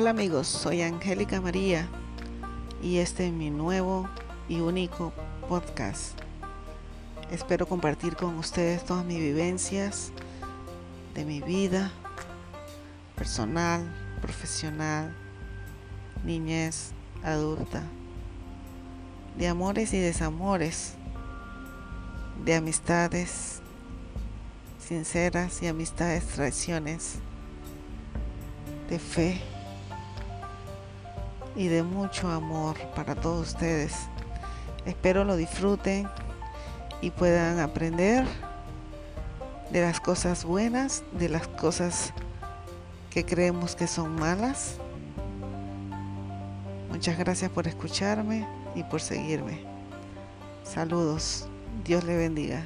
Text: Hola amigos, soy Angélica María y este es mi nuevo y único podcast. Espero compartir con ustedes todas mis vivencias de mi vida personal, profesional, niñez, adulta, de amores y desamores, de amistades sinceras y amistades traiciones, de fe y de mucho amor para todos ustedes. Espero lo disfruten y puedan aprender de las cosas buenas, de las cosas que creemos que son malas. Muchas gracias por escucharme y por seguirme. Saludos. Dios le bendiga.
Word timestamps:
Hola 0.00 0.10
amigos, 0.10 0.46
soy 0.46 0.82
Angélica 0.82 1.40
María 1.40 1.88
y 2.80 2.98
este 2.98 3.26
es 3.26 3.32
mi 3.32 3.50
nuevo 3.50 4.08
y 4.48 4.60
único 4.60 5.12
podcast. 5.48 6.16
Espero 7.32 7.66
compartir 7.66 8.14
con 8.14 8.38
ustedes 8.38 8.84
todas 8.84 9.04
mis 9.04 9.18
vivencias 9.18 10.12
de 11.16 11.24
mi 11.24 11.40
vida 11.40 11.90
personal, 13.16 13.92
profesional, 14.22 15.12
niñez, 16.24 16.92
adulta, 17.24 17.82
de 19.36 19.48
amores 19.48 19.92
y 19.94 19.98
desamores, 19.98 20.94
de 22.44 22.54
amistades 22.54 23.62
sinceras 24.78 25.60
y 25.60 25.66
amistades 25.66 26.24
traiciones, 26.24 27.16
de 28.88 29.00
fe 29.00 29.57
y 31.58 31.66
de 31.66 31.82
mucho 31.82 32.30
amor 32.30 32.76
para 32.94 33.16
todos 33.16 33.48
ustedes. 33.48 33.92
Espero 34.86 35.24
lo 35.24 35.36
disfruten 35.36 36.08
y 37.02 37.10
puedan 37.10 37.58
aprender 37.58 38.24
de 39.72 39.82
las 39.82 40.00
cosas 40.00 40.44
buenas, 40.44 41.02
de 41.12 41.28
las 41.28 41.48
cosas 41.48 42.14
que 43.10 43.26
creemos 43.26 43.74
que 43.74 43.88
son 43.88 44.14
malas. 44.14 44.76
Muchas 46.90 47.18
gracias 47.18 47.50
por 47.50 47.66
escucharme 47.66 48.46
y 48.76 48.84
por 48.84 49.00
seguirme. 49.00 49.60
Saludos. 50.62 51.48
Dios 51.84 52.04
le 52.04 52.16
bendiga. 52.16 52.62